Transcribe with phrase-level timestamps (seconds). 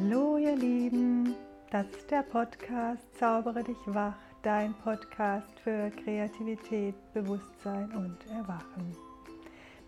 [0.00, 1.34] Hallo ihr Lieben,
[1.70, 8.96] das ist der Podcast Zaubere dich wach, dein Podcast für Kreativität, Bewusstsein und Erwachen.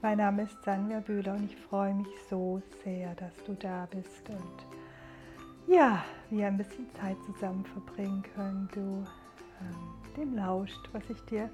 [0.02, 4.28] Mein Name ist Sanja Bühler und ich freue mich so sehr, dass du da bist
[4.30, 9.04] und ja, wir ein bisschen Zeit zusammen verbringen können, du
[9.60, 11.48] ähm, dem lauscht, was ich dir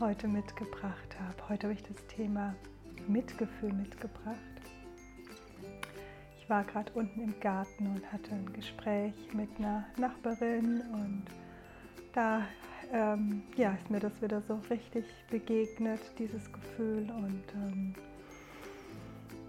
[0.00, 1.48] heute mitgebracht habe.
[1.48, 2.54] Heute habe ich das Thema
[3.06, 4.51] Mitgefühl mitgebracht
[6.42, 11.22] ich war gerade unten im Garten und hatte ein Gespräch mit einer Nachbarin und
[12.12, 12.42] da
[12.92, 17.94] ähm, ja, ist mir das wieder so richtig begegnet, dieses Gefühl und ähm,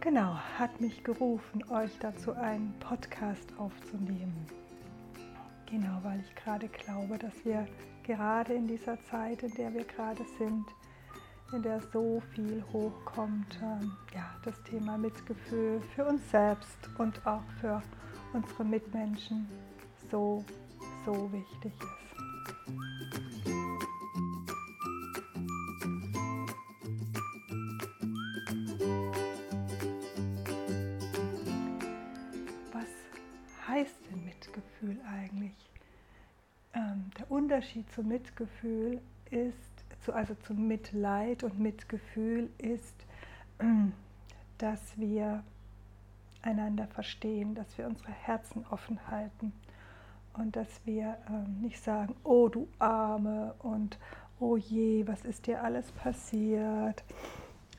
[0.02, 4.46] genau, hat mich gerufen, euch dazu einen Podcast aufzunehmen.
[5.70, 7.66] Genau, weil ich gerade glaube, dass wir
[8.04, 10.66] gerade in dieser Zeit, in der wir gerade sind,
[11.54, 13.60] in der so viel hochkommt.
[13.62, 17.82] Ähm, ja, das Thema Mitgefühl für uns selbst und auch für
[18.34, 19.48] unsere Mitmenschen
[20.10, 20.44] so,
[21.06, 22.04] so wichtig ist.
[32.72, 35.54] Was heißt denn Mitgefühl eigentlich?
[36.74, 39.73] Ähm, der Unterschied zum Mitgefühl ist,
[40.04, 42.96] zu, also zum Mitleid und Mitgefühl ist,
[44.58, 45.44] dass wir
[46.42, 49.54] einander verstehen, dass wir unsere Herzen offen halten
[50.34, 53.98] und dass wir ähm, nicht sagen, oh du Arme und
[54.40, 57.04] oh je, was ist dir alles passiert.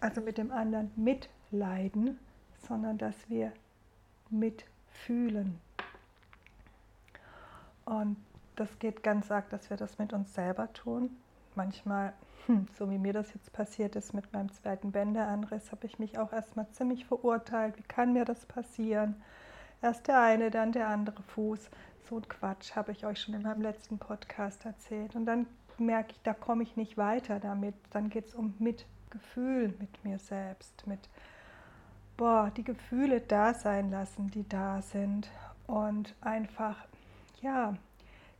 [0.00, 2.18] Also mit dem anderen mitleiden,
[2.66, 3.52] sondern dass wir
[4.30, 5.58] mitfühlen.
[7.84, 8.16] Und
[8.56, 11.10] das geht ganz arg, dass wir das mit uns selber tun
[11.56, 12.12] manchmal,
[12.46, 16.18] hm, so wie mir das jetzt passiert ist mit meinem zweiten Bänderanriss, habe ich mich
[16.18, 17.78] auch erstmal ziemlich verurteilt.
[17.78, 19.22] Wie kann mir das passieren?
[19.82, 21.70] Erst der eine, dann der andere Fuß.
[22.08, 25.14] So ein Quatsch habe ich euch schon in meinem letzten Podcast erzählt.
[25.14, 25.46] Und dann
[25.78, 27.74] merke ich, da komme ich nicht weiter damit.
[27.90, 31.08] Dann geht es um Mitgefühl mit mir selbst, mit
[32.16, 35.28] boah, die Gefühle da sein lassen, die da sind
[35.66, 36.76] und einfach
[37.40, 37.74] ja,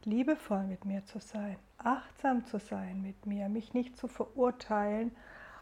[0.05, 5.11] liebevoll mit mir zu sein, achtsam zu sein mit mir, mich nicht zu verurteilen,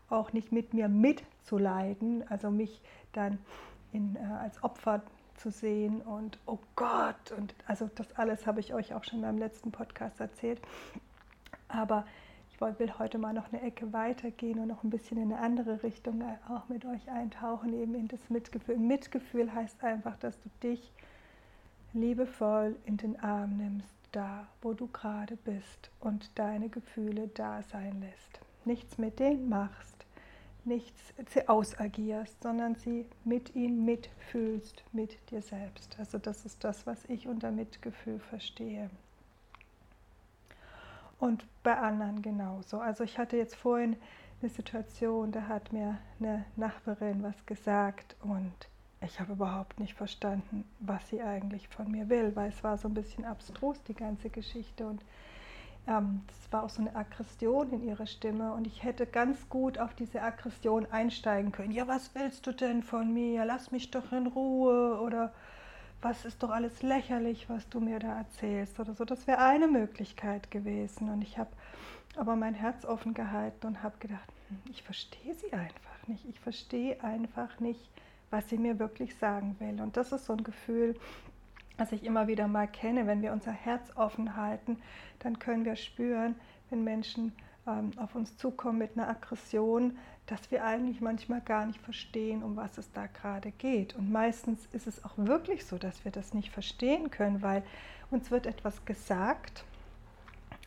[0.09, 2.81] auch nicht mit mir mitzuleiden, also mich
[3.13, 3.39] dann
[3.93, 5.03] in, äh, als Opfer
[5.37, 9.39] zu sehen und oh Gott und also das alles habe ich euch auch schon meinem
[9.39, 10.61] letzten Podcast erzählt.
[11.69, 12.05] Aber
[12.51, 15.83] ich will heute mal noch eine Ecke weitergehen und noch ein bisschen in eine andere
[15.83, 18.77] Richtung äh, auch mit euch eintauchen, eben in das Mitgefühl.
[18.77, 20.93] Mitgefühl heißt einfach, dass du dich
[21.93, 28.01] liebevoll in den Arm nimmst, da, wo du gerade bist und deine Gefühle da sein
[28.01, 28.41] lässt.
[28.65, 30.07] Nichts mit denen machst,
[30.65, 35.97] nichts sie ausagierst, sondern sie mit ihnen mitfühlst, mit dir selbst.
[35.99, 38.91] Also das ist das, was ich unter Mitgefühl verstehe.
[41.19, 42.81] Und bei anderen genauso.
[42.81, 43.97] Also ich hatte jetzt vorhin
[44.41, 48.53] eine Situation, da hat mir eine Nachbarin was gesagt und
[49.05, 52.89] ich habe überhaupt nicht verstanden, was sie eigentlich von mir will, weil es war so
[52.89, 54.87] ein bisschen abstrus, die ganze Geschichte.
[54.87, 55.03] Und
[55.87, 56.21] es ähm,
[56.51, 60.23] war auch so eine Aggression in ihrer Stimme und ich hätte ganz gut auf diese
[60.23, 61.73] Aggression einsteigen können.
[61.73, 63.45] Ja, was willst du denn von mir?
[63.45, 65.33] Lass mich doch in Ruhe oder
[66.01, 69.05] was ist doch alles lächerlich, was du mir da erzählst oder so.
[69.05, 71.09] Das wäre eine Möglichkeit gewesen.
[71.11, 71.51] Und ich habe
[72.17, 76.25] aber mein Herz offen gehalten und habe gedacht, hm, ich verstehe sie einfach nicht.
[76.29, 77.89] Ich verstehe einfach nicht,
[78.33, 79.81] was sie mir wirklich sagen will.
[79.81, 80.97] Und das ist so ein Gefühl,
[81.77, 83.07] das ich immer wieder mal kenne.
[83.07, 84.79] Wenn wir unser Herz offen halten,
[85.21, 86.35] dann können wir spüren,
[86.71, 87.33] wenn Menschen
[87.67, 92.57] ähm, auf uns zukommen mit einer Aggression, dass wir eigentlich manchmal gar nicht verstehen, um
[92.57, 93.95] was es da gerade geht.
[93.97, 97.63] Und meistens ist es auch wirklich so, dass wir das nicht verstehen können, weil
[98.11, 99.65] uns wird etwas gesagt,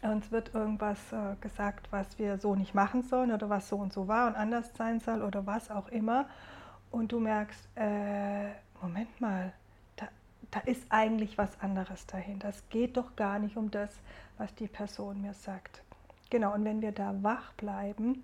[0.04, 3.92] uns wird irgendwas äh, gesagt, was wir so nicht machen sollen oder was so und
[3.92, 6.28] so war und anders sein soll oder was auch immer
[6.96, 8.52] und du merkst, äh,
[8.82, 9.52] Moment mal,
[9.98, 10.08] da,
[10.52, 12.50] da ist eigentlich was anderes dahinter.
[12.50, 13.90] Es geht doch gar nicht um das,
[14.38, 15.84] was die Person mir sagt.
[16.30, 18.24] Genau, und wenn wir da wach bleiben,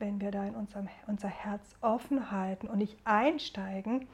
[0.00, 4.08] wenn wir da in unserem, unser Herz offen halten und nicht einsteigen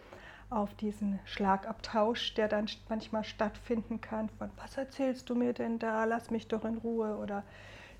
[0.51, 6.05] auf diesen Schlagabtausch, der dann manchmal stattfinden kann, von was erzählst du mir denn da,
[6.05, 7.45] lass mich doch in Ruhe oder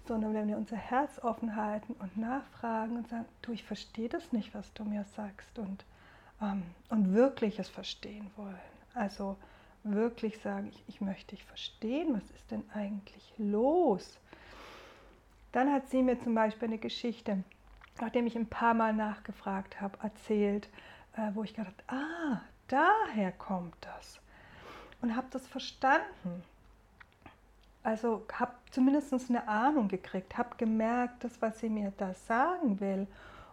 [0.07, 4.33] sondern wenn wir unser Herz offen halten und nachfragen und sagen, du, ich verstehe das
[4.33, 5.85] nicht, was du mir sagst und,
[6.41, 8.59] ähm, und wirklich es verstehen wollen.
[8.95, 9.37] Also
[9.83, 14.19] wirklich sagen, ich, ich möchte dich verstehen, was ist denn eigentlich los?
[15.53, 17.43] Dann hat sie mir zum Beispiel eine Geschichte,
[18.01, 20.69] nachdem ich ein paar Mal nachgefragt habe, erzählt,
[21.17, 24.21] äh, wo ich gedacht ah, daher kommt das.
[25.01, 26.43] und habe das verstanden.
[27.87, 33.07] Also habe zumindest eine Ahnung gekriegt, habe gemerkt, dass was sie mir da sagen will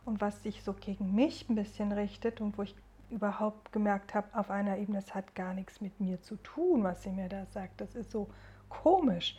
[0.05, 2.73] und was sich so gegen mich ein bisschen richtet und wo ich
[3.11, 7.03] überhaupt gemerkt habe, auf einer Ebene, es hat gar nichts mit mir zu tun, was
[7.03, 7.79] sie mir da sagt.
[7.79, 8.27] Das ist so
[8.69, 9.37] komisch.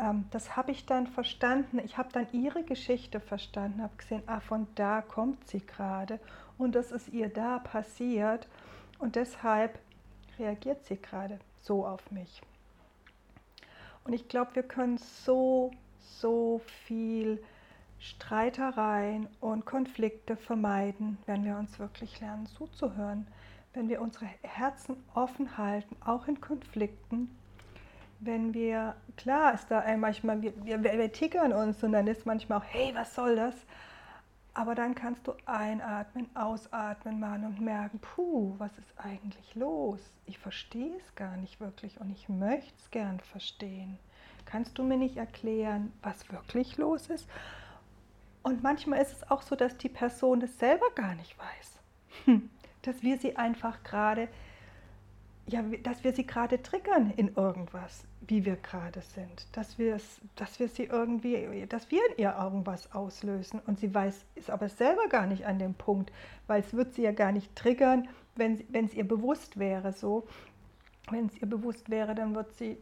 [0.00, 1.78] Ähm, das habe ich dann verstanden.
[1.84, 6.18] Ich habe dann ihre Geschichte verstanden, habe gesehen, ah, von da kommt sie gerade
[6.58, 8.48] und das ist ihr da passiert
[8.98, 9.78] und deshalb
[10.36, 12.42] reagiert sie gerade so auf mich.
[14.04, 17.42] Und ich glaube, wir können so, so viel
[17.98, 23.28] Streitereien und Konflikte vermeiden, wenn wir uns wirklich lernen zuzuhören,
[23.74, 27.30] wenn wir unsere Herzen offen halten, auch in Konflikten.
[28.18, 32.58] Wenn wir, klar ist da manchmal, wir, wir, wir tickern uns und dann ist manchmal
[32.58, 33.54] auch, hey, was soll das?
[34.54, 40.00] Aber dann kannst du einatmen, ausatmen machen und merken, puh, was ist eigentlich los?
[40.26, 43.98] Ich verstehe es gar nicht wirklich und ich möchte es gern verstehen.
[44.44, 47.26] Kannst du mir nicht erklären, was wirklich los ist?
[48.42, 51.80] Und manchmal ist es auch so, dass die Person das selber gar nicht weiß.
[52.26, 52.50] Hm.
[52.82, 54.28] Dass wir sie einfach gerade,
[55.52, 59.46] ja, dass wir sie gerade triggern in irgendwas, wie wir gerade sind.
[59.52, 59.76] Dass
[60.36, 63.60] dass wir sie irgendwie, dass wir in ihr irgendwas auslösen.
[63.66, 66.10] Und sie weiß, ist aber selber gar nicht an dem Punkt,
[66.46, 70.26] weil es wird sie ja gar nicht triggern, wenn, es ihr bewusst wäre so.
[71.10, 72.78] Wenn es ihr bewusst wäre, dann wird sie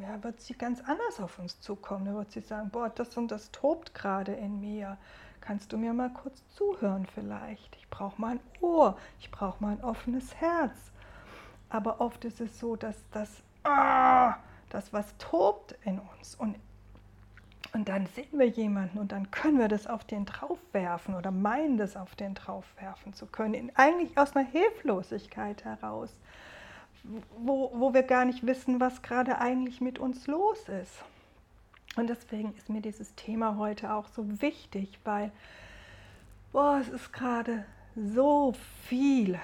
[0.00, 2.06] ja, wird sie ganz anders auf uns zukommen.
[2.06, 4.98] Da wird sie sagen, boah, das und das tobt gerade in mir.
[5.40, 7.76] Kannst du mir mal kurz zuhören vielleicht?
[7.76, 10.91] Ich brauche mal ein Ohr, ich brauche mal ein offenes Herz.
[11.72, 14.36] Aber oft ist es so, dass das, ah,
[14.68, 16.34] das was tobt in uns.
[16.34, 16.56] Und,
[17.72, 21.78] und dann sehen wir jemanden und dann können wir das auf den draufwerfen oder meinen
[21.78, 23.72] das auf den draufwerfen zu können.
[23.74, 26.14] Eigentlich aus einer Hilflosigkeit heraus
[27.36, 31.04] wo, wo wir gar nicht wissen, was gerade eigentlich mit uns los ist.
[31.96, 35.30] Und deswegen ist mir dieses Thema heute auch so wichtig, weil
[36.52, 37.64] boah, es ist gerade
[37.94, 38.54] so
[38.86, 39.38] viel.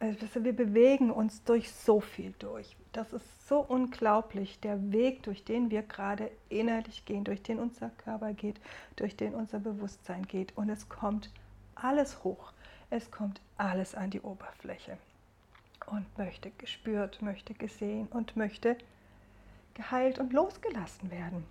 [0.00, 2.76] Also wir bewegen uns durch so viel durch.
[2.92, 7.90] Das ist so unglaublich, der Weg, durch den wir gerade innerlich gehen, durch den unser
[7.90, 8.60] Körper geht,
[8.96, 10.56] durch den unser Bewusstsein geht.
[10.56, 11.30] Und es kommt
[11.74, 12.52] alles hoch.
[12.90, 14.98] Es kommt alles an die Oberfläche
[15.86, 18.76] und möchte gespürt, möchte gesehen und möchte
[19.74, 21.44] geheilt und losgelassen werden.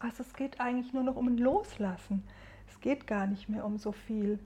[0.00, 2.24] Also es geht eigentlich nur noch um ein Loslassen.
[2.68, 4.38] Es geht gar nicht mehr um so viel.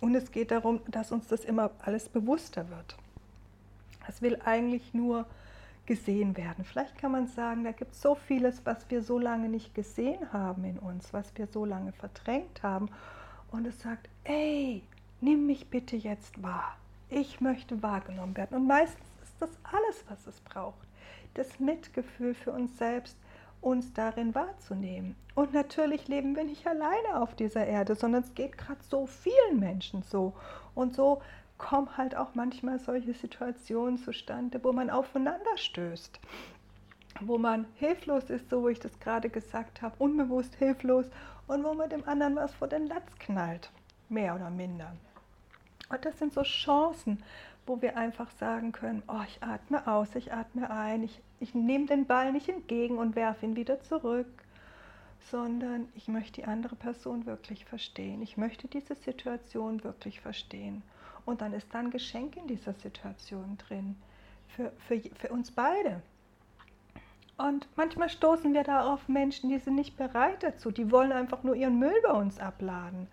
[0.00, 2.96] Und es geht darum, dass uns das immer alles bewusster wird.
[4.08, 5.26] Es will eigentlich nur
[5.86, 6.64] gesehen werden.
[6.64, 10.32] Vielleicht kann man sagen, da gibt es so vieles, was wir so lange nicht gesehen
[10.32, 12.88] haben in uns, was wir so lange verdrängt haben.
[13.50, 14.82] Und es sagt, ey,
[15.20, 16.76] nimm mich bitte jetzt wahr
[17.10, 18.56] ich möchte wahrgenommen werden.
[18.56, 20.86] Und meistens ist das alles, was es braucht.
[21.34, 23.16] Das Mitgefühl für uns selbst,
[23.60, 25.16] uns darin wahrzunehmen.
[25.34, 29.60] Und natürlich leben wir nicht alleine auf dieser Erde, sondern es geht gerade so vielen
[29.60, 30.34] Menschen so.
[30.74, 31.20] Und so
[31.58, 36.18] kommen halt auch manchmal solche Situationen zustande, wo man aufeinander stößt,
[37.20, 41.06] wo man hilflos ist, so wie ich das gerade gesagt habe, unbewusst hilflos
[41.46, 43.70] und wo man dem anderen was vor den Latz knallt,
[44.08, 44.92] mehr oder minder.
[45.90, 47.22] Und das sind so Chancen,
[47.66, 51.86] wo wir einfach sagen können, oh, ich atme aus, ich atme ein, ich, ich nehme
[51.86, 54.26] den Ball nicht entgegen und werfe ihn wieder zurück,
[55.30, 58.22] sondern ich möchte die andere Person wirklich verstehen.
[58.22, 60.82] Ich möchte diese Situation wirklich verstehen.
[61.26, 63.96] Und dann ist da ein Geschenk in dieser Situation drin,
[64.48, 66.02] für, für, für uns beide.
[67.36, 71.42] Und manchmal stoßen wir da auf Menschen, die sind nicht bereit dazu, die wollen einfach
[71.42, 73.06] nur ihren Müll bei uns abladen.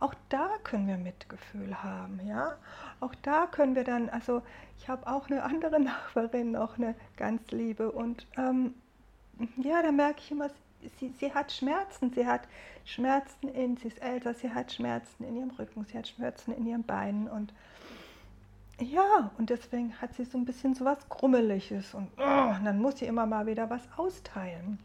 [0.00, 2.56] Auch da können wir Mitgefühl haben, ja.
[3.00, 4.42] Auch da können wir dann, also
[4.78, 8.74] ich habe auch eine andere Nachbarin, auch eine ganz liebe und ähm,
[9.56, 10.50] ja, da merke ich immer,
[10.98, 12.42] sie, sie hat Schmerzen, sie hat
[12.84, 16.66] Schmerzen in, sie ist älter, sie hat Schmerzen in ihrem Rücken, sie hat Schmerzen in
[16.66, 17.52] ihren Beinen und
[18.80, 22.78] ja, und deswegen hat sie so ein bisschen so was Grummeliges und, oh, und dann
[22.78, 24.78] muss sie immer mal wieder was austeilen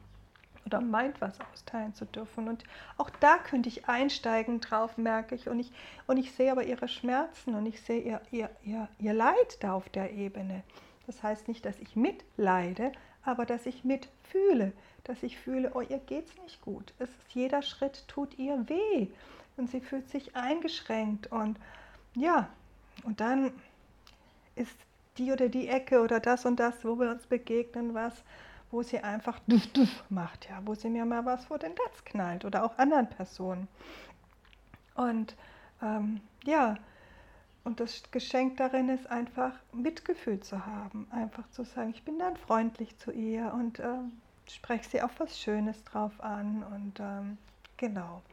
[0.73, 2.47] oder meint, was austeilen zu dürfen.
[2.47, 2.63] Und
[2.97, 5.47] auch da könnte ich einsteigen drauf, merke ich.
[5.47, 5.71] Und ich,
[6.07, 9.73] und ich sehe aber ihre Schmerzen und ich sehe ihr, ihr, ihr, ihr Leid da
[9.73, 10.63] auf der Ebene.
[11.05, 12.91] Das heißt nicht, dass ich mitleide,
[13.23, 16.93] aber dass ich mitfühle, dass ich fühle, oh, ihr geht's nicht gut.
[16.97, 19.07] Es ist, jeder Schritt tut ihr weh
[19.57, 21.59] und sie fühlt sich eingeschränkt und
[22.15, 22.49] ja,
[23.03, 23.51] und dann
[24.55, 24.75] ist
[25.17, 28.23] die oder die Ecke oder das und das, wo wir uns begegnen, was
[28.73, 32.03] wo sie einfach duff, duff macht, ja, wo sie mir mal was vor den Latz
[32.05, 33.67] knallt oder auch anderen Personen.
[34.95, 35.35] Und
[35.81, 36.75] ähm, ja,
[37.63, 42.35] und das Geschenk darin ist einfach Mitgefühl zu haben, einfach zu sagen, ich bin dann
[42.35, 43.99] freundlich zu ihr und äh,
[44.49, 47.37] spreche sie auf was Schönes drauf an und ähm,
[47.77, 48.23] genau.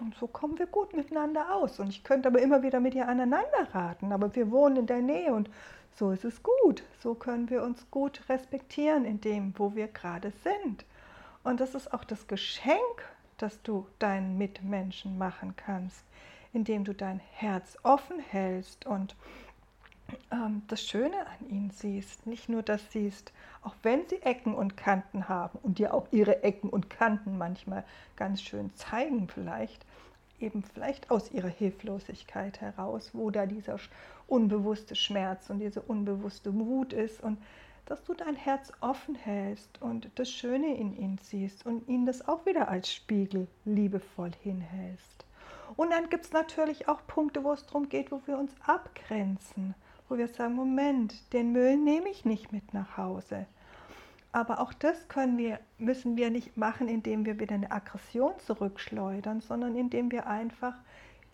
[0.00, 1.80] Und so kommen wir gut miteinander aus.
[1.80, 5.02] Und ich könnte aber immer wieder mit ihr aneinander raten, aber wir wohnen in der
[5.02, 5.50] Nähe und
[5.98, 6.84] so ist es gut.
[7.02, 10.84] So können wir uns gut respektieren in dem, wo wir gerade sind.
[11.42, 12.78] Und das ist auch das Geschenk,
[13.36, 16.04] das du deinen Mitmenschen machen kannst,
[16.52, 19.16] indem du dein Herz offen hältst und
[20.30, 22.26] ähm, das Schöne an ihnen siehst.
[22.26, 26.42] Nicht nur das siehst, auch wenn sie Ecken und Kanten haben und dir auch ihre
[26.42, 27.84] Ecken und Kanten manchmal
[28.16, 29.84] ganz schön zeigen vielleicht,
[30.40, 33.78] eben vielleicht aus ihrer Hilflosigkeit heraus, wo da dieser
[34.26, 37.38] unbewusste Schmerz und diese unbewusste Wut ist und
[37.86, 42.28] dass du dein Herz offen hältst und das Schöne in ihnen siehst und ihnen das
[42.28, 45.24] auch wieder als Spiegel liebevoll hinhältst.
[45.76, 49.74] Und dann gibt es natürlich auch Punkte, wo es darum geht, wo wir uns abgrenzen,
[50.08, 53.46] wo wir sagen, Moment, den Müll nehme ich nicht mit nach Hause.
[54.38, 59.74] Aber auch das wir, müssen wir nicht machen, indem wir wieder eine Aggression zurückschleudern, sondern
[59.74, 60.74] indem wir einfach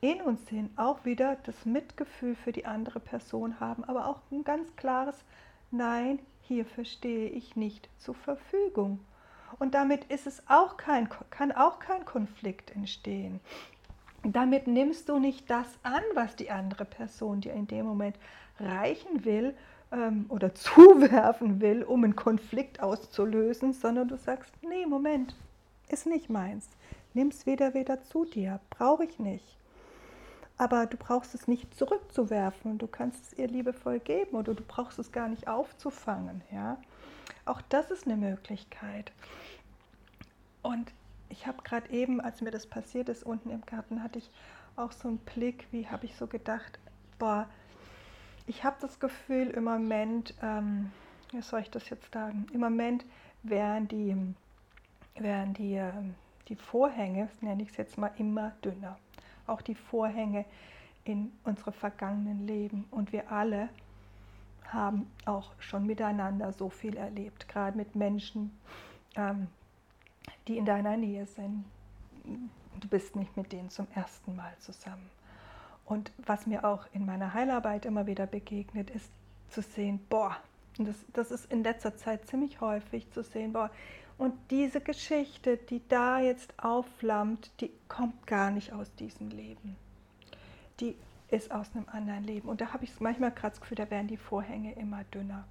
[0.01, 4.43] in uns hin auch wieder das Mitgefühl für die andere Person haben, aber auch ein
[4.43, 5.23] ganz klares
[5.71, 9.01] Nein, hierfür stehe ich nicht zur Verfügung.
[9.59, 13.39] Und damit ist es auch kein, kann auch kein Konflikt entstehen.
[14.23, 18.17] Damit nimmst du nicht das an, was die andere Person dir in dem Moment
[18.59, 19.55] reichen will,
[19.95, 25.35] ähm, oder zuwerfen will, um einen Konflikt auszulösen, sondern du sagst, nee, Moment,
[25.89, 26.69] ist nicht meins.
[27.15, 29.57] Nimm es wieder wieder zu dir, brauche ich nicht.
[30.57, 34.99] Aber du brauchst es nicht zurückzuwerfen, du kannst es ihr liebevoll geben oder du brauchst
[34.99, 36.43] es gar nicht aufzufangen.
[36.53, 36.79] Ja?
[37.45, 39.13] Auch das ist eine Möglichkeit.
[40.63, 40.93] Und
[41.29, 44.31] ich habe gerade eben, als mir das passiert ist, unten im Garten, hatte ich
[44.77, 46.79] auch so einen Blick, wie habe ich so gedacht,
[47.19, 47.49] boah,
[48.47, 50.93] ich habe das Gefühl, im Moment, ähm,
[51.33, 53.05] wie soll ich das jetzt sagen, im Moment
[53.43, 54.35] werden die,
[55.21, 56.15] werden die, ähm,
[56.49, 58.99] die Vorhänge, nenne ich es jetzt mal, immer dünner.
[59.47, 60.45] Auch die Vorhänge
[61.05, 62.87] in unsere vergangenen Leben.
[62.91, 63.69] Und wir alle
[64.67, 68.59] haben auch schon miteinander so viel erlebt, gerade mit Menschen,
[69.17, 69.49] ähm,
[70.49, 71.65] die in deiner Nähe sind.
[72.81, 75.09] Du bist nicht mit denen zum ersten Mal zusammen.
[75.85, 79.11] Und was mir auch in meiner Heilarbeit immer wieder begegnet, ist
[79.51, 80.37] zu sehen, boah,
[80.79, 83.71] und das, das ist in letzter Zeit ziemlich häufig zu sehen, boah,
[84.17, 89.77] und diese Geschichte, die da jetzt aufflammt, die kommt gar nicht aus diesem Leben.
[90.81, 90.97] Die
[91.29, 92.49] ist aus einem anderen Leben.
[92.49, 95.45] Und da habe ich manchmal gerade das Gefühl, da werden die Vorhänge immer dünner.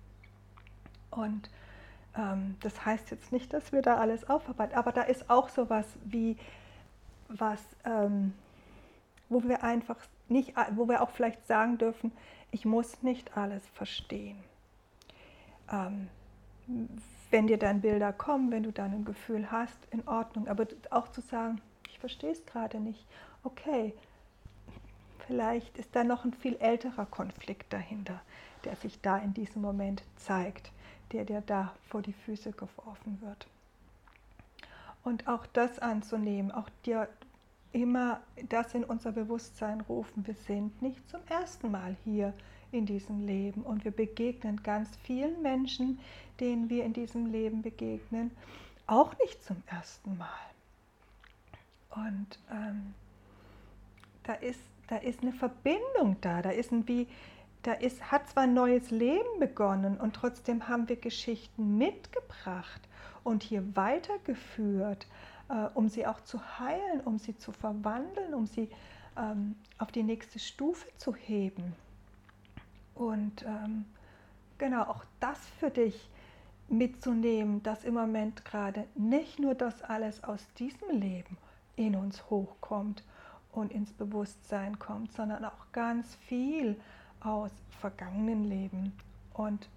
[1.12, 1.50] Und
[2.18, 5.86] ähm, das heißt jetzt nicht, dass wir da alles aufarbeiten, aber da ist auch sowas
[6.06, 6.38] wie,
[7.28, 8.34] was, ähm,
[9.30, 9.98] wo wir einfach
[10.34, 12.12] nicht, wo wir auch vielleicht sagen dürfen,
[12.52, 14.38] ich muss nicht alles verstehen.
[15.72, 16.10] Ähm,
[17.32, 21.08] wenn dir dann Bilder kommen, wenn du dann ein Gefühl hast, in Ordnung, aber auch
[21.08, 23.06] zu sagen, ich verstehe es gerade nicht,
[23.44, 23.94] okay,
[25.26, 28.22] vielleicht ist da noch ein viel älterer Konflikt dahinter,
[28.66, 30.72] der sich da in diesem Moment zeigt,
[31.12, 33.48] der dir da vor die Füße geworfen wird.
[35.04, 37.10] Und auch das anzunehmen, auch dir
[37.74, 42.34] immer das in unser Bewusstsein rufen, wir sind nicht zum ersten Mal hier
[42.72, 43.62] in diesem Leben.
[43.64, 46.00] Und wir begegnen ganz vielen Menschen,
[46.40, 48.32] denen wir in diesem Leben begegnen,
[48.88, 50.28] auch nicht zum ersten Mal.
[51.90, 52.94] Und ähm,
[54.24, 57.08] da, ist, da ist eine Verbindung da, da ist ein wie,
[57.62, 62.82] da ist, hat zwar ein neues Leben begonnen und trotzdem haben wir Geschichten mitgebracht
[63.24, 65.08] und hier weitergeführt
[65.54, 68.70] äh, um sie auch zu heilen, um sie zu verwandeln, um sie
[69.16, 71.76] ähm, auf die nächste Stufe zu heben.
[72.96, 73.86] Und ähm,
[74.58, 76.10] genau auch das für dich
[76.70, 81.38] mitzunehmen, dass im Moment gerade nicht nur das alles aus diesem Leben
[81.76, 83.04] in uns hochkommt
[83.52, 86.80] und ins Bewusstsein kommt, sondern auch ganz viel
[87.20, 88.94] aus vergangenen Leben.
[89.34, 89.68] Und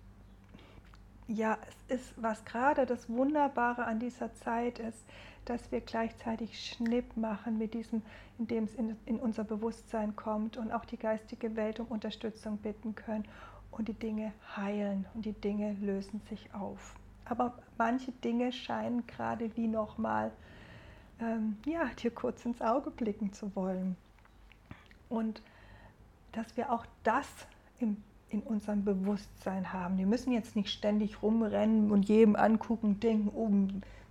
[1.29, 5.05] ja, es ist, was gerade das Wunderbare an dieser Zeit ist,
[5.47, 8.03] dass wir gleichzeitig Schnipp machen mit diesem,
[8.39, 12.95] indem es in, in unser Bewusstsein kommt und auch die geistige Welt um Unterstützung bitten
[12.95, 13.25] können
[13.71, 16.95] und die Dinge heilen und die Dinge lösen sich auf.
[17.25, 20.33] Aber manche Dinge scheinen gerade wie nochmal
[21.21, 23.97] ähm, ja, dir kurz ins Auge blicken zu wollen.
[25.09, 25.43] Und
[26.33, 27.29] dass wir auch das
[27.79, 29.99] im in unserem Bewusstsein haben.
[29.99, 33.51] Wir müssen jetzt nicht ständig rumrennen und jedem angucken denken, oh,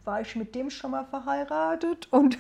[0.06, 2.38] war ich mit dem schon mal verheiratet und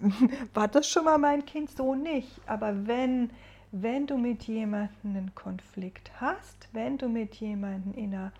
[0.54, 1.70] war das schon mal mein Kind?
[1.70, 2.40] So nicht.
[2.46, 3.30] Aber wenn,
[3.72, 8.32] wenn du mit jemandem einen Konflikt hast, wenn du mit jemandem in einer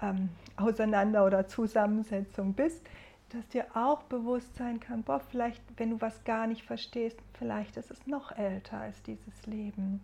[0.00, 2.82] ähm, Auseinander- oder Zusammensetzung bist,
[3.30, 7.76] dass dir auch bewusst sein kann, boah, vielleicht, wenn du was gar nicht verstehst, vielleicht
[7.76, 10.00] ist es noch älter als dieses Leben.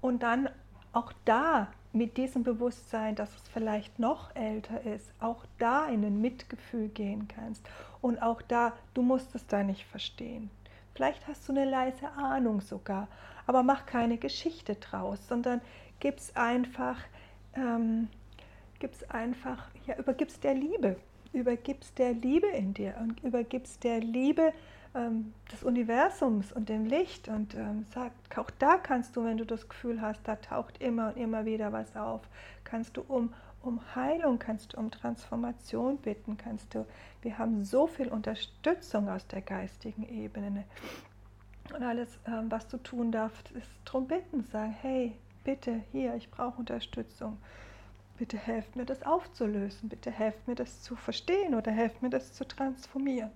[0.00, 0.48] Und dann
[0.92, 6.20] auch da mit diesem Bewusstsein, dass es vielleicht noch älter ist, auch da in ein
[6.20, 7.68] Mitgefühl gehen kannst.
[8.00, 10.50] Und auch da, du musst es da nicht verstehen.
[10.94, 13.08] Vielleicht hast du eine leise Ahnung sogar,
[13.46, 15.60] aber mach keine Geschichte draus, sondern
[16.00, 16.98] gib's einfach,
[17.54, 18.08] ähm,
[18.78, 20.96] gib's einfach, ja, übergib's der Liebe
[21.32, 24.52] übergibst der Liebe in dir und übergibst der Liebe
[24.94, 29.44] ähm, des Universums und dem Licht und ähm, sag, auch da kannst du, wenn du
[29.44, 32.22] das Gefühl hast, da taucht immer und immer wieder was auf,
[32.64, 36.86] kannst du um, um Heilung, kannst du um Transformation bitten, kannst du,
[37.22, 40.64] wir haben so viel Unterstützung aus der geistigen Ebene.
[41.74, 45.14] Und alles, ähm, was du tun darfst, ist drum bitten, sagen, hey,
[45.44, 47.38] bitte, hier, ich brauche Unterstützung.
[48.16, 49.88] Bitte helft mir, das aufzulösen.
[49.88, 53.30] Bitte helft mir, das zu verstehen oder helft mir, das zu transformieren.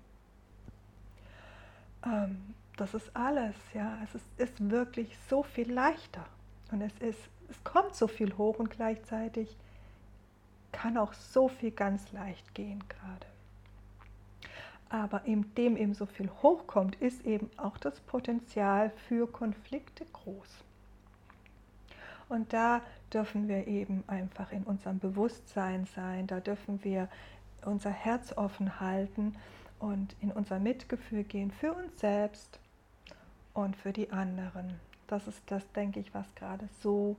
[2.05, 3.99] Ähm, das ist alles, ja.
[4.05, 6.25] Es ist, ist, wirklich so viel leichter.
[6.71, 9.57] Und es, ist, es kommt so viel hoch und gleichzeitig
[10.73, 13.27] kann auch so viel ganz leicht gehen gerade.
[14.89, 20.49] Aber indem eben so viel hochkommt, ist eben auch das Potenzial für Konflikte groß.
[22.29, 22.81] Und da
[23.13, 27.09] dürfen wir eben einfach in unserem Bewusstsein sein, da dürfen wir
[27.65, 29.37] unser Herz offen halten
[29.83, 32.61] und in unser Mitgefühl gehen für uns selbst
[33.53, 34.79] und für die anderen.
[35.09, 37.17] Das ist das, denke ich, was gerade so,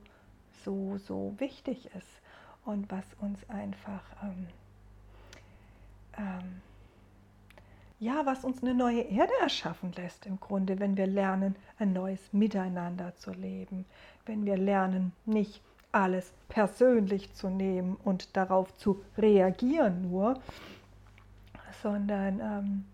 [0.64, 2.08] so, so wichtig ist
[2.64, 4.46] und was uns einfach, ähm,
[6.16, 6.62] ähm,
[8.00, 12.32] ja, was uns eine neue Erde erschaffen lässt im Grunde, wenn wir lernen, ein neues
[12.32, 13.84] Miteinander zu leben,
[14.24, 15.60] wenn wir lernen, nicht
[15.92, 20.40] alles persönlich zu nehmen und darauf zu reagieren nur,
[21.84, 22.84] sondern ähm,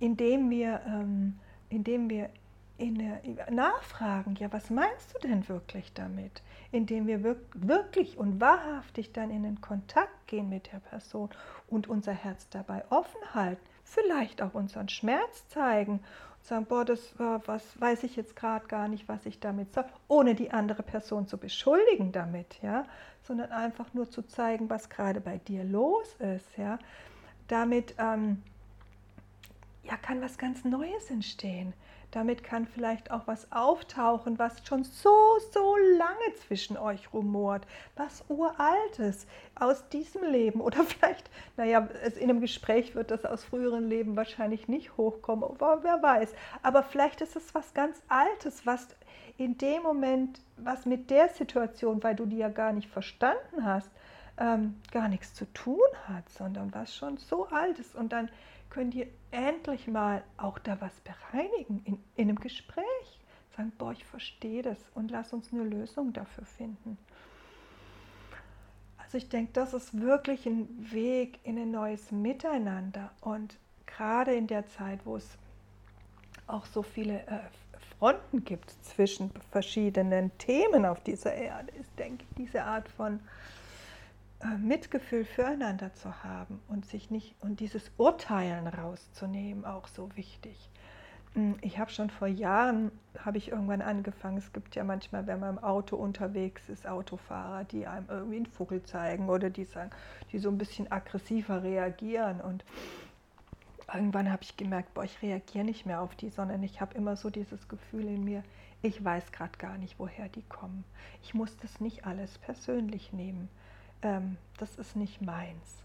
[0.00, 2.28] indem wir, ähm, indem wir
[2.78, 3.00] in,
[3.48, 6.42] nachfragen, ja, was meinst du denn wirklich damit?
[6.72, 7.22] Indem wir
[7.54, 11.30] wirklich und wahrhaftig dann in den Kontakt gehen mit der Person
[11.68, 16.00] und unser Herz dabei offen halten, vielleicht auch unseren Schmerz zeigen
[16.42, 19.90] sagen, boah, das war was, weiß ich jetzt gerade gar nicht, was ich damit sage,
[20.08, 22.84] ohne die andere Person zu beschuldigen damit, ja,
[23.22, 26.78] sondern einfach nur zu zeigen, was gerade bei dir los ist, ja.
[27.50, 28.40] Damit ähm,
[29.82, 31.72] ja, kann was ganz Neues entstehen.
[32.12, 38.24] Damit kann vielleicht auch was auftauchen, was schon so, so lange zwischen euch rumort, was
[38.28, 44.14] uraltes aus diesem Leben oder vielleicht, naja, in einem Gespräch wird das aus früheren Leben
[44.14, 46.32] wahrscheinlich nicht hochkommen, aber wer weiß.
[46.62, 48.86] Aber vielleicht ist es was ganz Altes, was
[49.38, 53.90] in dem Moment, was mit der Situation, weil du die ja gar nicht verstanden hast,
[54.40, 58.28] ähm, gar nichts zu tun hat, sondern was schon so alt ist und dann
[58.70, 62.84] könnt ihr endlich mal auch da was bereinigen in, in einem Gespräch.
[63.56, 66.96] Sagen, boah, ich verstehe das und lass uns eine Lösung dafür finden.
[68.98, 73.10] Also ich denke, das ist wirklich ein Weg in ein neues Miteinander.
[73.20, 75.36] Und gerade in der Zeit, wo es
[76.46, 77.40] auch so viele äh,
[77.98, 83.18] Fronten gibt zwischen verschiedenen Themen auf dieser Erde, ist, denke ich, diese Art von
[84.58, 90.70] Mitgefühl füreinander zu haben und sich nicht und dieses Urteilen rauszunehmen auch so wichtig.
[91.34, 92.90] Hm, ich habe schon vor Jahren
[93.24, 94.38] habe ich irgendwann angefangen.
[94.38, 98.46] Es gibt ja manchmal, wenn man im Auto unterwegs ist, Autofahrer, die einem irgendwie einen
[98.46, 99.90] Vogel zeigen oder die sagen,
[100.32, 102.64] die so ein bisschen aggressiver reagieren und
[103.92, 107.16] irgendwann habe ich gemerkt, boah, ich reagiere nicht mehr auf die, sondern ich habe immer
[107.16, 108.42] so dieses Gefühl in mir,
[108.82, 110.84] ich weiß gerade gar nicht, woher die kommen.
[111.22, 113.50] Ich muss das nicht alles persönlich nehmen
[114.02, 115.76] ähm, das ist nicht meins.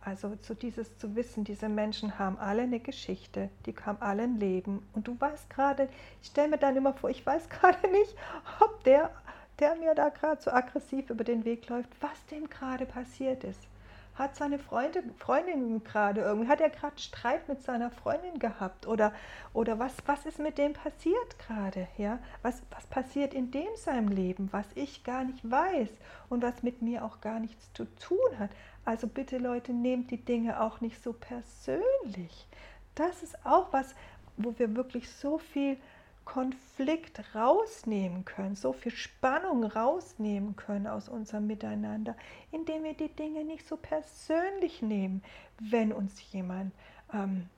[0.00, 4.38] Also zu dieses zu wissen, diese Menschen haben alle eine Geschichte, die haben alle ein
[4.38, 5.88] Leben und du weißt gerade,
[6.20, 8.14] ich stelle mir dann immer vor, ich weiß gerade nicht,
[8.60, 9.10] ob der,
[9.58, 13.66] der mir da gerade so aggressiv über den Weg läuft, was dem gerade passiert ist
[14.14, 19.12] hat seine Freunde, Freundin gerade irgendwie, hat er gerade Streit mit seiner Freundin gehabt oder,
[19.52, 22.18] oder was, was ist mit dem passiert gerade, ja?
[22.42, 25.90] Was, was passiert in dem seinem Leben, was ich gar nicht weiß
[26.28, 28.50] und was mit mir auch gar nichts zu tun hat.
[28.84, 32.46] Also bitte Leute, nehmt die Dinge auch nicht so persönlich.
[32.94, 33.94] Das ist auch was,
[34.36, 35.76] wo wir wirklich so viel
[36.24, 42.16] Konflikt rausnehmen können, so viel Spannung rausnehmen können aus unserem Miteinander,
[42.50, 45.22] indem wir die Dinge nicht so persönlich nehmen,
[45.58, 46.72] wenn uns jemand
[47.12, 47.48] ähm,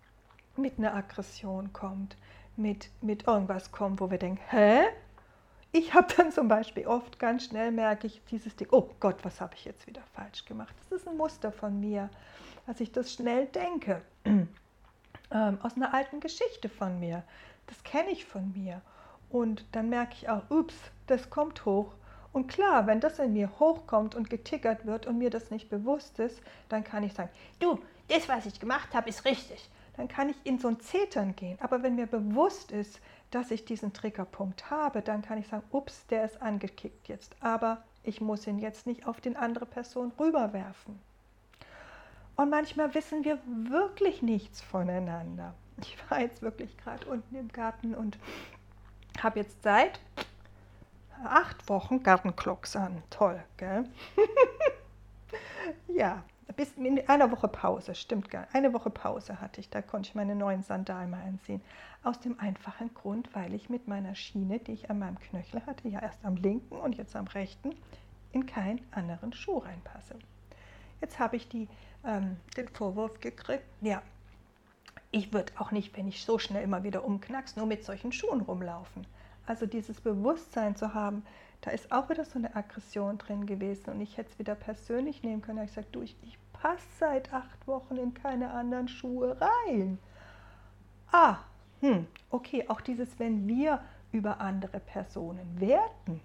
[0.56, 2.16] mit einer Aggression kommt,
[2.56, 4.84] mit, mit irgendwas kommt, wo wir denken, hä?
[5.72, 9.40] Ich habe dann zum Beispiel oft ganz schnell merke ich dieses Ding, oh Gott, was
[9.40, 10.74] habe ich jetzt wieder falsch gemacht?
[10.78, 12.08] Das ist ein Muster von mir,
[12.66, 14.48] dass ich das schnell denke, ähm,
[15.62, 17.24] aus einer alten Geschichte von mir.
[17.66, 18.80] Das kenne ich von mir.
[19.30, 20.74] Und dann merke ich auch, ups,
[21.06, 21.92] das kommt hoch.
[22.32, 26.18] Und klar, wenn das in mir hochkommt und getickert wird und mir das nicht bewusst
[26.18, 29.70] ist, dann kann ich sagen, du, das, was ich gemacht habe, ist richtig.
[29.96, 31.58] Dann kann ich in so ein Zetern gehen.
[31.60, 33.00] Aber wenn mir bewusst ist,
[33.30, 37.34] dass ich diesen Triggerpunkt habe, dann kann ich sagen, ups, der ist angekickt jetzt.
[37.40, 41.00] Aber ich muss ihn jetzt nicht auf die andere Person rüberwerfen.
[42.36, 45.54] Und manchmal wissen wir wirklich nichts voneinander.
[45.78, 48.18] Ich war jetzt wirklich gerade unten im Garten und
[49.22, 50.00] habe jetzt seit
[51.24, 53.02] acht Wochen Gartenklocks an.
[53.10, 53.84] Toll, gell?
[55.88, 56.22] ja,
[56.56, 60.14] bis in einer Woche Pause, stimmt gar Eine Woche Pause hatte ich, da konnte ich
[60.14, 61.60] meine neuen Sandalen mal anziehen.
[62.02, 65.88] Aus dem einfachen Grund, weil ich mit meiner Schiene, die ich an meinem Knöchel hatte,
[65.88, 67.74] ja erst am linken und jetzt am rechten,
[68.32, 70.14] in keinen anderen Schuh reinpasse.
[71.00, 71.68] Jetzt habe ich die,
[72.04, 74.02] ähm, den Vorwurf gekriegt, ja,
[75.16, 78.42] ich würde auch nicht, wenn ich so schnell immer wieder umknackst, nur mit solchen Schuhen
[78.42, 79.06] rumlaufen.
[79.46, 81.24] Also dieses Bewusstsein zu haben,
[81.62, 85.22] da ist auch wieder so eine Aggression drin gewesen und ich hätte es wieder persönlich
[85.22, 85.64] nehmen können.
[85.64, 89.98] Ich sage, du, ich, ich passe seit acht Wochen in keine anderen Schuhe rein.
[91.12, 91.38] Ah,
[91.80, 93.80] hm, okay, auch dieses, wenn wir
[94.12, 96.20] über andere Personen werten,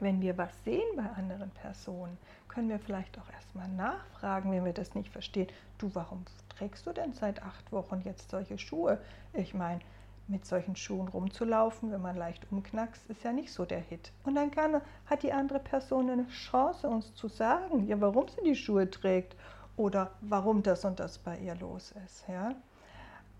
[0.00, 4.72] wenn wir was sehen bei anderen Personen, können wir vielleicht auch erstmal nachfragen, wenn wir
[4.72, 5.48] das nicht verstehen.
[5.78, 8.98] Du, warum trägst du denn seit acht Wochen jetzt solche Schuhe?
[9.32, 9.80] Ich meine,
[10.26, 14.10] mit solchen Schuhen rumzulaufen, wenn man leicht umknackst, ist ja nicht so der Hit.
[14.24, 18.42] Und dann kann, hat die andere Person eine Chance, uns zu sagen, ja, warum sie
[18.44, 19.36] die Schuhe trägt
[19.76, 22.24] oder warum das und das bei ihr los ist.
[22.28, 22.54] Ja?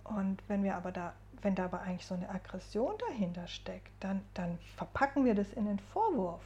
[0.04, 4.23] Und wenn wir aber da, wenn da aber eigentlich so eine Aggression dahinter steckt, dann,
[4.35, 6.42] dann verpacken wir das in den Vorwurf.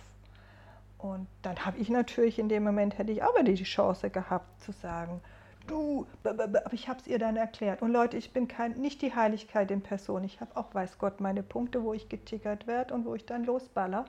[0.98, 4.72] Und dann habe ich natürlich in dem Moment, hätte ich aber die Chance gehabt zu
[4.72, 5.20] sagen,
[5.68, 7.82] du, aber ich habe es ihr dann erklärt.
[7.82, 10.24] Und Leute, ich bin kein, nicht die Heiligkeit in Person.
[10.24, 13.44] Ich habe auch, weiß Gott, meine Punkte, wo ich getickert werde und wo ich dann
[13.44, 14.06] losballer.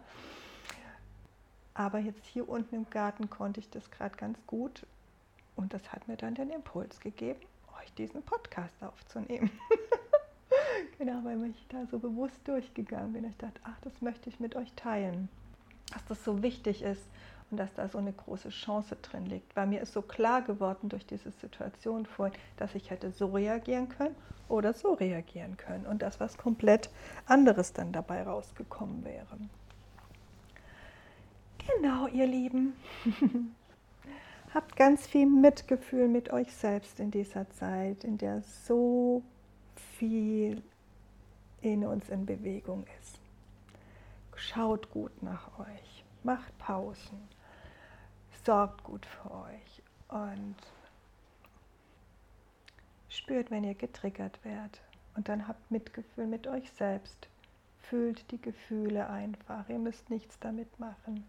[1.76, 4.86] Aber jetzt hier unten im Garten konnte ich das gerade ganz gut.
[5.56, 7.40] Und das hat mir dann den Impuls gegeben,
[7.82, 9.52] euch diesen Podcast aufzunehmen.
[10.98, 13.26] genau, weil ich da so bewusst durchgegangen bin.
[13.26, 15.30] Ich dachte, ach, das möchte ich mit euch teilen.
[15.94, 17.04] Dass das so wichtig ist
[17.52, 19.56] und dass da so eine große Chance drin liegt.
[19.56, 23.90] Weil mir ist so klar geworden durch diese Situation vorhin, dass ich hätte so reagieren
[23.90, 24.16] können
[24.48, 26.90] oder so reagieren können und dass was komplett
[27.26, 29.38] anderes dann dabei rausgekommen wäre.
[31.76, 32.74] Genau, ihr Lieben.
[34.54, 39.22] Habt ganz viel Mitgefühl mit euch selbst in dieser Zeit, in der so
[39.98, 40.64] viel
[41.62, 43.20] in uns in Bewegung ist.
[44.36, 47.28] Schaut gut nach euch, macht Pausen,
[48.46, 50.56] sorgt gut für euch und
[53.10, 54.82] spürt, wenn ihr getriggert werdet.
[55.16, 57.28] Und dann habt Mitgefühl mit euch selbst.
[57.82, 59.68] Fühlt die Gefühle einfach.
[59.68, 61.26] Ihr müsst nichts damit machen.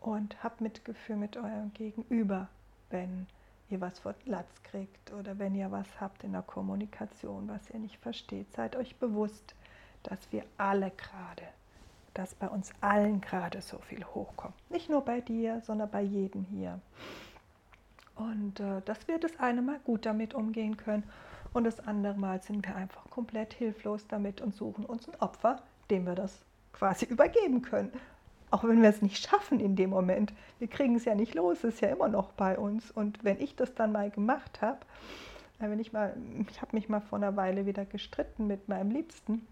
[0.00, 2.48] Und habt Mitgefühl mit eurem Gegenüber,
[2.90, 3.26] wenn
[3.72, 7.80] ihr was vor Latz kriegt oder wenn ihr was habt in der Kommunikation, was ihr
[7.80, 8.52] nicht versteht.
[8.52, 9.54] Seid euch bewusst,
[10.02, 11.48] dass wir alle gerade
[12.14, 14.54] dass bei uns allen gerade so viel hochkommt.
[14.70, 16.80] Nicht nur bei dir, sondern bei jedem hier.
[18.16, 21.04] Und äh, dass wir das eine Mal gut damit umgehen können
[21.52, 25.62] und das andere Mal sind wir einfach komplett hilflos damit und suchen uns ein Opfer,
[25.90, 27.92] dem wir das quasi übergeben können.
[28.52, 30.32] Auch wenn wir es nicht schaffen in dem Moment.
[30.60, 32.92] Wir kriegen es ja nicht los, es ist ja immer noch bei uns.
[32.92, 34.78] Und wenn ich das dann mal gemacht habe,
[35.58, 36.16] äh, wenn ich mal,
[36.48, 39.46] ich habe mich mal vor einer Weile wieder gestritten mit meinem Liebsten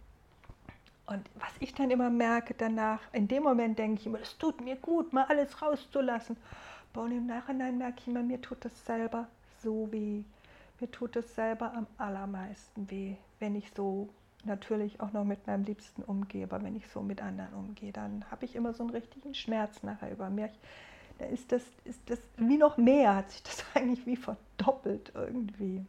[1.10, 4.60] und was ich dann immer merke danach, in dem Moment denke ich immer, es tut
[4.60, 6.36] mir gut, mal alles rauszulassen.
[6.94, 9.26] und im Nachhinein merke ich immer, mir tut das selber
[9.60, 10.22] so weh.
[10.78, 14.08] Mir tut es selber am allermeisten weh, wenn ich so
[14.44, 18.24] natürlich auch noch mit meinem Liebsten umgehe, aber wenn ich so mit anderen umgehe, dann
[18.30, 20.50] habe ich immer so einen richtigen Schmerz nachher über mir.
[21.18, 25.84] Da ist das, ist das wie noch mehr, hat sich das eigentlich wie verdoppelt irgendwie.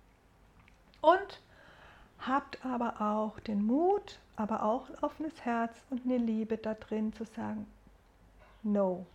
[1.02, 1.42] Und
[2.20, 7.14] habt aber auch den Mut, aber auch ein offenes Herz und eine Liebe da drin
[7.14, 7.66] zu sagen,
[8.64, 9.06] no,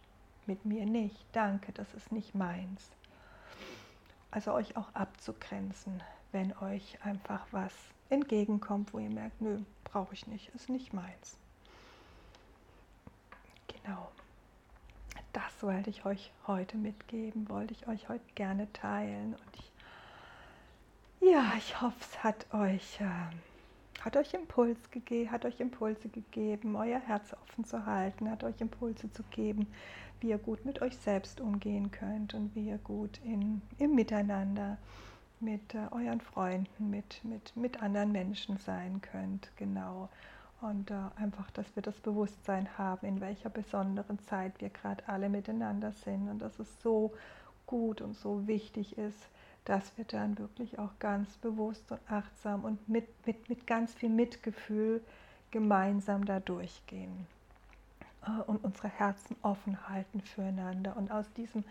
[0.47, 2.91] mit mir nicht, danke, das ist nicht meins.
[4.31, 7.73] Also euch auch abzugrenzen, wenn euch einfach was
[8.11, 11.39] entgegenkommt, wo ihr merkt, nö, brauche ich nicht, ist nicht meins.
[13.69, 14.09] Genau.
[15.33, 19.35] Das wollte ich euch heute mitgeben, wollte ich euch heute gerne teilen.
[19.35, 25.61] Und ich, ja, ich hoffe, es hat euch, äh, hat euch Impuls gegeben, hat euch
[25.61, 29.67] Impulse gegeben, euer Herz offen zu halten, hat euch Impulse zu geben,
[30.21, 34.79] wie ihr gut mit euch selbst umgehen könnt und wie ihr gut in, im Miteinander
[35.41, 39.51] mit äh, euren Freunden, mit, mit, mit anderen Menschen sein könnt.
[39.57, 40.09] Genau.
[40.61, 45.29] Und äh, einfach, dass wir das Bewusstsein haben, in welcher besonderen Zeit wir gerade alle
[45.29, 47.13] miteinander sind und dass es so
[47.67, 49.29] gut und so wichtig ist,
[49.65, 54.09] dass wir dann wirklich auch ganz bewusst und achtsam und mit, mit, mit ganz viel
[54.09, 55.03] Mitgefühl
[55.51, 57.27] gemeinsam da durchgehen
[58.27, 61.65] äh, und unsere Herzen offen halten füreinander und aus diesem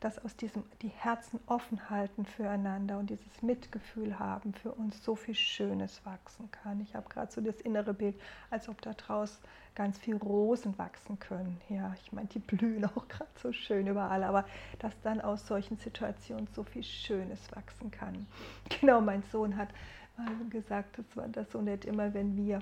[0.00, 5.16] dass aus diesem die Herzen offen halten füreinander und dieses Mitgefühl haben für uns so
[5.16, 6.80] viel Schönes wachsen kann.
[6.80, 8.14] Ich habe gerade so das innere Bild,
[8.50, 9.38] als ob da draußen
[9.74, 11.60] ganz viel Rosen wachsen können.
[11.68, 14.44] Ja, ich meine, die blühen auch gerade so schön überall, aber
[14.78, 18.26] dass dann aus solchen Situationen so viel Schönes wachsen kann.
[18.80, 19.68] Genau, mein Sohn hat
[20.16, 22.60] mal gesagt, das war das so nett, immer wenn wir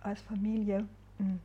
[0.00, 0.86] als Familie
[1.18, 1.40] hm,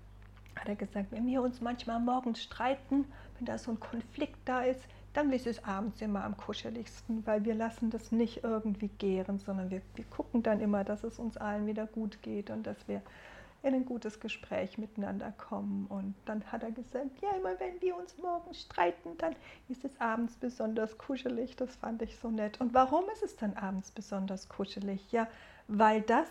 [0.56, 3.06] hat er gesagt, wenn wir uns manchmal morgens streiten,
[3.38, 4.82] wenn da so ein Konflikt da ist,
[5.20, 9.70] dann ist es abends immer am kuscheligsten, weil wir lassen das nicht irgendwie gären, sondern
[9.70, 13.02] wir, wir gucken dann immer, dass es uns allen wieder gut geht und dass wir
[13.62, 15.88] in ein gutes Gespräch miteinander kommen.
[15.88, 19.36] Und dann hat er gesagt, ja, immer wenn wir uns morgens streiten, dann
[19.68, 21.58] ist es abends besonders kuschelig.
[21.58, 22.62] Das fand ich so nett.
[22.62, 25.12] Und warum ist es dann abends besonders kuschelig?
[25.12, 25.28] Ja,
[25.68, 26.30] weil das,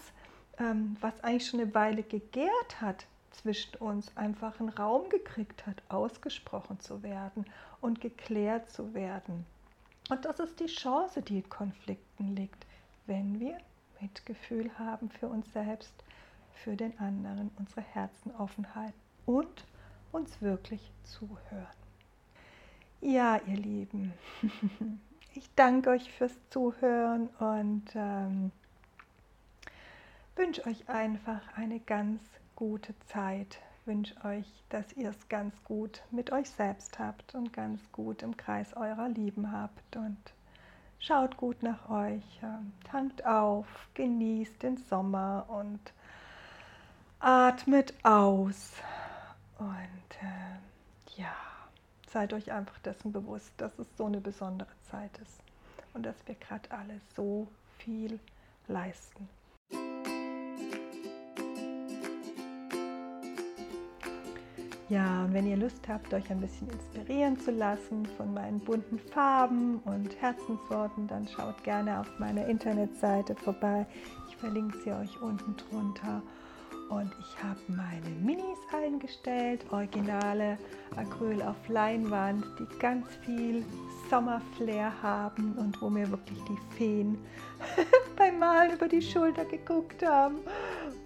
[0.59, 3.07] ähm, was eigentlich schon eine Weile gegärt hat,
[3.41, 7.45] zwischen uns einfach einen Raum gekriegt hat, ausgesprochen zu werden
[7.81, 9.47] und geklärt zu werden.
[10.11, 12.67] Und das ist die Chance, die in Konflikten liegt,
[13.07, 13.59] wenn wir
[14.01, 15.93] Mitgefühl haben für uns selbst,
[16.53, 19.65] für den anderen, unsere Herzen offen halten und
[20.11, 21.67] uns wirklich zuhören.
[23.01, 24.13] Ja, ihr Lieben,
[25.35, 28.51] ich danke euch fürs Zuhören und ähm,
[30.35, 32.21] wünsche euch einfach eine ganz
[32.59, 33.61] gute Zeit.
[33.85, 38.37] Wünsche euch, dass ihr es ganz gut mit euch selbst habt und ganz gut im
[38.37, 39.95] Kreis eurer Lieben habt.
[39.95, 40.19] Und
[40.99, 42.41] schaut gut nach euch,
[42.91, 45.79] tankt auf, genießt den Sommer und
[47.21, 48.73] atmet aus.
[49.59, 51.33] Und äh, ja,
[52.09, 55.41] seid euch einfach dessen bewusst, dass es so eine besondere Zeit ist
[55.95, 57.47] und dass wir gerade alle so
[57.79, 58.19] viel
[58.67, 59.29] leisten.
[64.89, 68.99] Ja, und wenn ihr Lust habt, euch ein bisschen inspirieren zu lassen von meinen bunten
[68.99, 73.87] Farben und Herzensworten, dann schaut gerne auf meiner Internetseite vorbei.
[74.31, 76.23] Ich verlinke sie euch unten drunter.
[76.89, 80.57] Und ich habe meine Minis eingestellt, originale
[80.97, 83.63] Acryl auf Leinwand, die ganz viel
[84.09, 87.19] Sommerflair haben und wo mir wirklich die Feen
[88.17, 90.37] beim Malen über die Schulter geguckt haben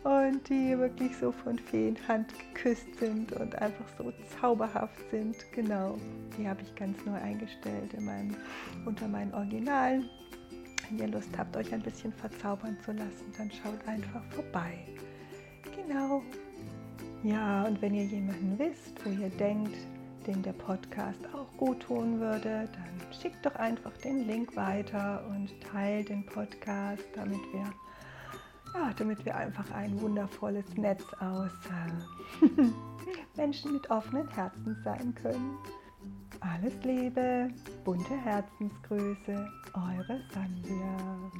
[0.05, 5.37] und die wirklich so von Feenhand geküsst sind und einfach so zauberhaft sind.
[5.53, 5.97] Genau,
[6.37, 8.37] die habe ich ganz neu eingestellt in meinem,
[8.85, 10.09] unter meinen Originalen.
[10.88, 14.79] Wenn ihr Lust habt, euch ein bisschen verzaubern zu lassen, dann schaut einfach vorbei.
[15.77, 16.23] Genau.
[17.23, 19.77] Ja, und wenn ihr jemanden wisst, wo ihr denkt,
[20.27, 25.49] dem der Podcast auch gut tun würde, dann schickt doch einfach den Link weiter und
[25.61, 27.73] teilt den Podcast, damit wir,
[28.75, 32.47] ja, damit wir einfach ein wundervolles Netz aus äh,
[33.37, 35.59] Menschen mit offenen Herzen sein können.
[36.41, 37.49] Alles Liebe,
[37.85, 41.31] bunte Herzensgrüße, eure Sandra.